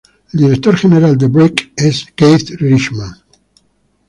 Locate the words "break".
1.27-1.73